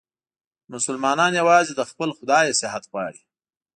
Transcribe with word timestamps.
مسلمانان 0.73 1.31
یووازې 1.39 1.73
له 1.79 1.83
خپل 1.91 2.09
خدایه 2.17 2.57
صحت 2.61 2.83
غواړي. 2.91 3.21